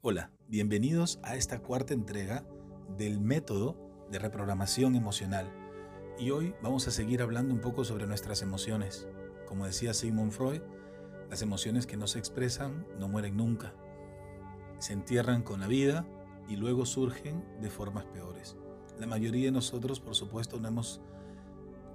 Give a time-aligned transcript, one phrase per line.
[0.00, 2.46] Hola, bienvenidos a esta cuarta entrega
[2.96, 3.76] del método
[4.12, 5.50] de reprogramación emocional.
[6.20, 9.08] Y hoy vamos a seguir hablando un poco sobre nuestras emociones.
[9.48, 10.60] Como decía Sigmund Freud,
[11.28, 13.74] las emociones que no se expresan no mueren nunca.
[14.78, 16.06] Se entierran con la vida
[16.48, 18.56] y luego surgen de formas peores.
[19.00, 21.00] La mayoría de nosotros, por supuesto, no hemos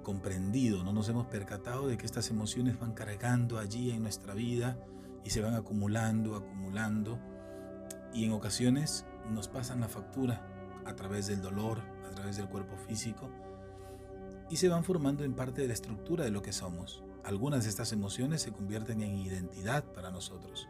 [0.02, 4.78] comprendido, no nos hemos percatado de que estas emociones van cargando allí en nuestra vida
[5.24, 7.18] y se van acumulando, acumulando
[8.14, 10.40] y en ocasiones nos pasan la factura
[10.86, 13.28] a través del dolor, a través del cuerpo físico
[14.48, 17.02] y se van formando en parte de la estructura de lo que somos.
[17.24, 20.68] Algunas de estas emociones se convierten en identidad para nosotros.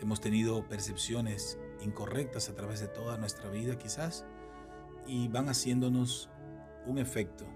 [0.00, 4.24] Hemos tenido percepciones incorrectas a través de toda nuestra vida quizás
[5.06, 6.30] y van haciéndonos
[6.86, 7.46] un efecto.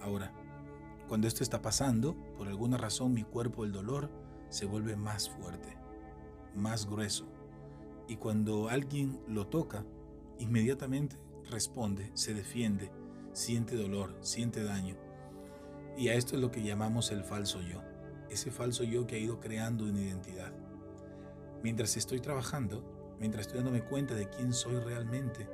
[0.00, 0.32] Ahora,
[1.08, 4.10] cuando esto está pasando, por alguna razón mi cuerpo, el dolor,
[4.50, 5.78] se vuelve más fuerte,
[6.54, 7.26] más grueso
[8.12, 9.86] y cuando alguien lo toca,
[10.38, 11.16] inmediatamente
[11.48, 12.92] responde, se defiende,
[13.32, 14.96] siente dolor, siente daño.
[15.96, 17.80] Y a esto es lo que llamamos el falso yo,
[18.28, 20.52] ese falso yo que ha ido creando una identidad.
[21.62, 22.84] Mientras estoy trabajando,
[23.18, 25.48] mientras estoy dándome cuenta de quién soy realmente,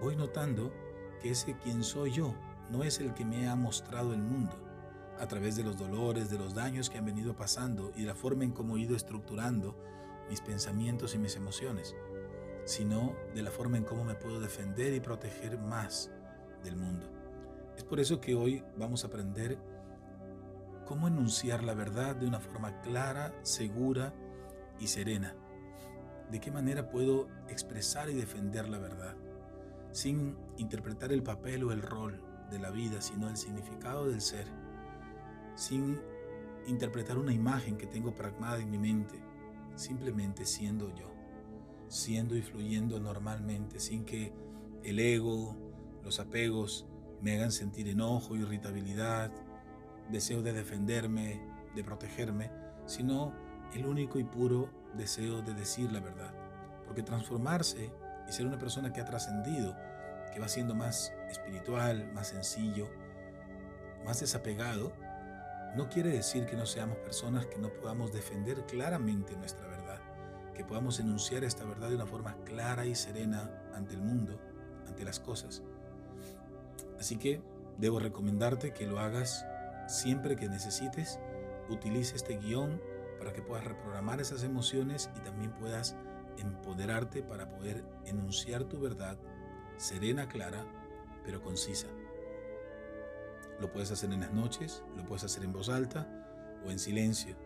[0.00, 0.72] voy notando
[1.20, 2.32] que ese quién soy yo
[2.70, 4.54] no es el que me ha mostrado el mundo
[5.18, 8.44] a través de los dolores, de los daños que han venido pasando y la forma
[8.44, 9.76] en cómo he ido estructurando
[10.28, 11.94] mis pensamientos y mis emociones,
[12.64, 16.10] sino de la forma en cómo me puedo defender y proteger más
[16.62, 17.06] del mundo.
[17.76, 19.58] Es por eso que hoy vamos a aprender
[20.86, 24.12] cómo enunciar la verdad de una forma clara, segura
[24.78, 25.34] y serena.
[26.30, 29.16] De qué manera puedo expresar y defender la verdad,
[29.90, 34.46] sin interpretar el papel o el rol de la vida, sino el significado del ser,
[35.54, 36.00] sin
[36.66, 39.20] interpretar una imagen que tengo pragmada en mi mente,
[39.76, 41.10] simplemente siendo yo,
[41.88, 44.32] siendo y fluyendo normalmente, sin que
[44.84, 45.56] el ego,
[46.02, 46.86] los apegos
[47.20, 49.30] me hagan sentir enojo, irritabilidad,
[50.10, 51.40] deseo de defenderme,
[51.74, 52.50] de protegerme,
[52.86, 53.32] sino
[53.74, 56.34] el único y puro deseo de decir la verdad.
[56.86, 57.92] Porque transformarse
[58.28, 59.76] y ser una persona que ha trascendido,
[60.32, 62.88] que va siendo más espiritual, más sencillo,
[64.04, 64.92] más desapegado,
[65.76, 70.00] no quiere decir que no seamos personas que no podamos defender claramente nuestra verdad,
[70.54, 74.38] que podamos enunciar esta verdad de una forma clara y serena ante el mundo,
[74.86, 75.62] ante las cosas.
[76.98, 77.40] Así que
[77.78, 79.46] debo recomendarte que lo hagas
[79.88, 81.18] siempre que necesites.
[81.70, 82.80] Utilice este guion
[83.18, 85.96] para que puedas reprogramar esas emociones y también puedas
[86.38, 89.16] empoderarte para poder enunciar tu verdad
[89.76, 90.64] serena, clara,
[91.24, 91.86] pero concisa.
[93.62, 96.08] Lo puedes hacer en las noches, lo puedes hacer en voz alta
[96.66, 97.36] o en silencio.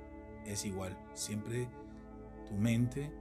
[0.47, 1.69] Es igual, siempre
[2.49, 3.13] tu mente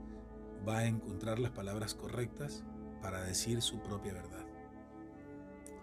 [0.66, 2.64] va a encontrar las palabras correctas
[3.02, 4.46] para decir su propia verdad.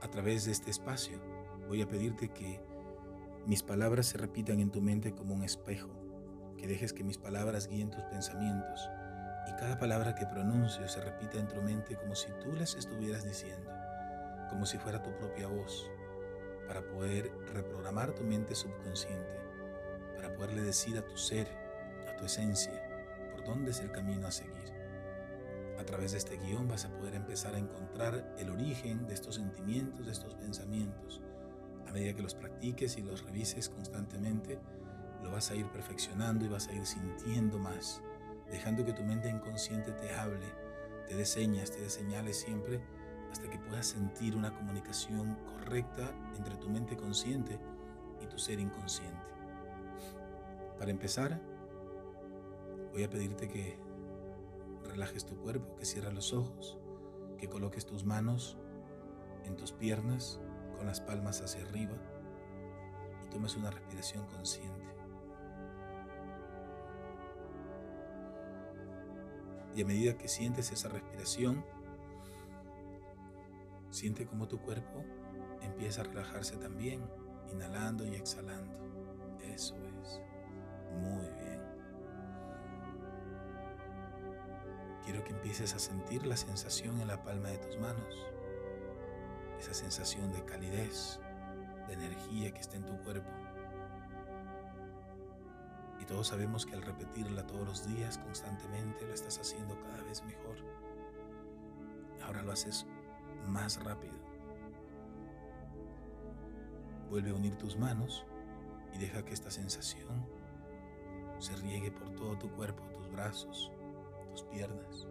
[0.02, 1.20] A través de este espacio
[1.68, 2.60] voy a pedirte que
[3.46, 5.92] mis palabras se repitan en tu mente como un espejo,
[6.58, 8.90] que dejes que mis palabras guíen tus pensamientos
[9.48, 13.24] y cada palabra que pronuncio se repita en tu mente como si tú las estuvieras
[13.24, 13.70] diciendo,
[14.50, 15.92] como si fuera tu propia voz,
[16.68, 19.40] para poder reprogramar tu mente subconsciente,
[20.16, 21.48] para poderle decir a tu ser,
[22.12, 24.74] a tu esencia, por dónde es el camino a seguir.
[25.80, 29.36] A través de este guion vas a poder empezar a encontrar el origen de estos
[29.36, 31.22] sentimientos, de estos pensamientos.
[31.88, 34.60] A medida que los practiques y los revises constantemente,
[35.22, 38.02] lo vas a ir perfeccionando y vas a ir sintiendo más,
[38.50, 40.46] dejando que tu mente inconsciente te hable,
[41.08, 42.82] te dé señas, te dé señales siempre
[43.34, 47.60] hasta que puedas sentir una comunicación correcta entre tu mente consciente
[48.22, 49.26] y tu ser inconsciente.
[50.78, 51.42] Para empezar,
[52.92, 53.80] voy a pedirte que
[54.84, 56.78] relajes tu cuerpo, que cierres los ojos,
[57.40, 58.60] que coloques tus manos
[59.46, 60.40] en tus piernas
[60.78, 61.98] con las palmas hacia arriba
[63.26, 64.94] y tomes una respiración consciente.
[69.76, 71.66] Y a medida que sientes esa respiración,
[73.94, 75.06] Siente como tu cuerpo
[75.62, 77.08] empieza a relajarse también,
[77.52, 78.76] inhalando y exhalando.
[79.44, 80.20] Eso es.
[81.00, 81.62] Muy bien.
[85.06, 88.26] Quiero que empieces a sentir la sensación en la palma de tus manos.
[89.60, 91.20] Esa sensación de calidez,
[91.88, 93.30] de energía que está en tu cuerpo.
[96.00, 100.24] Y todos sabemos que al repetirla todos los días constantemente lo estás haciendo cada vez
[100.24, 100.58] mejor.
[102.24, 102.88] Ahora lo haces
[103.48, 104.14] más rápido.
[107.10, 108.26] Vuelve a unir tus manos
[108.94, 110.26] y deja que esta sensación
[111.40, 113.72] se riegue por todo tu cuerpo, tus brazos,
[114.32, 115.08] tus piernas.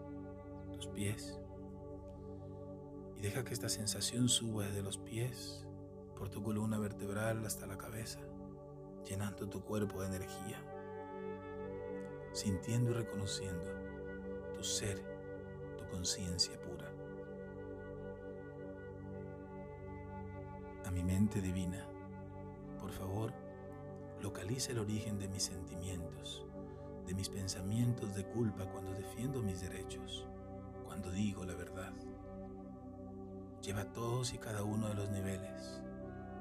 [0.72, 1.38] tus pies.
[3.16, 5.64] Y deja que esta sensación suba desde los pies
[6.16, 8.20] por tu columna vertebral hasta la cabeza,
[9.08, 10.60] llenando tu cuerpo de energía,
[12.32, 13.64] sintiendo y reconociendo
[14.54, 14.98] tu ser,
[15.76, 16.91] tu conciencia pura.
[21.02, 21.84] Mente divina,
[22.80, 23.32] por favor,
[24.20, 26.46] localiza el origen de mis sentimientos
[27.06, 30.26] de mis pensamientos de culpa cuando defiendo mis derechos,
[30.84, 31.92] cuando digo la verdad.
[33.62, 35.82] Lleva todos y cada uno de los niveles,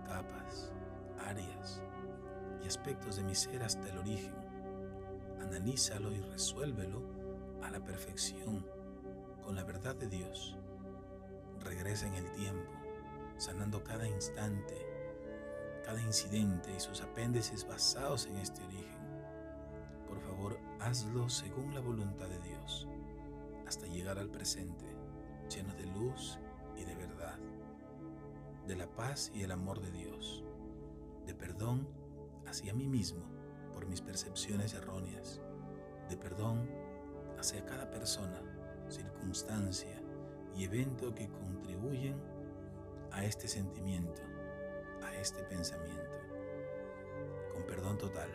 [0.05, 0.71] capas,
[1.19, 1.81] áreas
[2.63, 4.33] y aspectos de mi ser hasta el origen.
[5.41, 7.01] Analízalo y resuélvelo
[7.63, 8.65] a la perfección
[9.43, 10.57] con la verdad de Dios.
[11.59, 12.71] Regresa en el tiempo,
[13.41, 14.77] sanando cada instante,
[15.83, 19.01] cada incidente y sus apéndices basados en este origen.
[20.81, 22.88] Hazlo según la voluntad de Dios,
[23.67, 24.83] hasta llegar al presente,
[25.47, 26.39] lleno de luz
[26.75, 27.38] y de verdad,
[28.65, 30.43] de la paz y el amor de Dios,
[31.27, 31.88] de perdón
[32.47, 33.23] hacia mí mismo
[33.73, 35.39] por mis percepciones erróneas,
[36.09, 36.67] de perdón
[37.38, 38.41] hacia cada persona,
[38.89, 40.01] circunstancia
[40.57, 42.19] y evento que contribuyen
[43.11, 44.21] a este sentimiento,
[45.03, 46.11] a este pensamiento,
[47.53, 48.29] con perdón total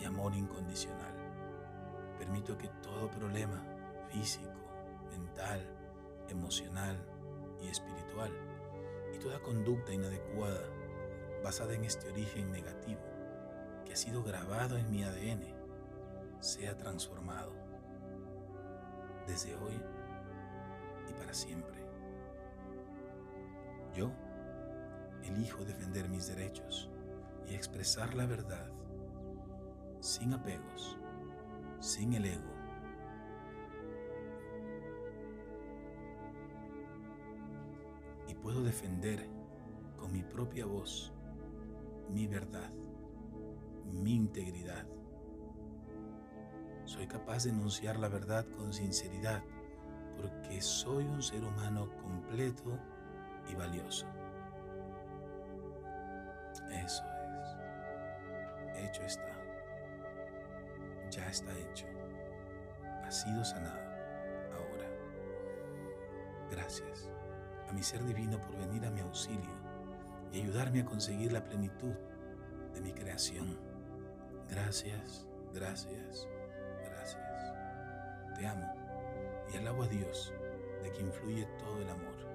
[0.00, 1.14] y amor incondicional.
[2.18, 3.62] Permito que todo problema
[4.10, 4.50] físico,
[5.10, 5.64] mental,
[6.28, 6.96] emocional
[7.60, 8.30] y espiritual
[9.14, 10.62] y toda conducta inadecuada
[11.42, 13.00] basada en este origen negativo
[13.84, 15.60] que ha sido grabado en mi ADN
[16.40, 17.52] sea transformado
[19.26, 19.80] desde hoy
[21.08, 21.79] y para siempre.
[23.94, 24.10] Yo
[25.24, 26.90] elijo defender mis derechos
[27.46, 28.70] y expresar la verdad
[30.00, 30.98] sin apegos
[31.80, 32.52] sin el ego.
[38.28, 39.26] Y puedo defender
[39.98, 41.12] con mi propia voz
[42.10, 42.70] mi verdad,
[43.86, 44.86] mi integridad.
[46.84, 49.42] Soy capaz de enunciar la verdad con sinceridad
[50.20, 52.78] porque soy un ser humano completo
[53.50, 54.06] y valioso.
[56.70, 58.84] Eso es.
[58.84, 59.30] Hecho está
[61.10, 61.86] ya está hecho.
[63.04, 63.80] Ha sido sanado.
[64.52, 64.88] Ahora.
[66.50, 67.10] Gracias
[67.68, 69.50] a mi ser divino por venir a mi auxilio
[70.32, 71.94] y ayudarme a conseguir la plenitud
[72.74, 73.58] de mi creación.
[74.48, 76.28] Gracias, gracias,
[76.84, 78.36] gracias.
[78.36, 78.72] Te amo
[79.52, 80.32] y alabo a Dios
[80.82, 82.29] de que influye todo el amor.